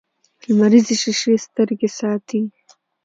[0.45, 2.41] لمریزې شیشې سترګې ساتي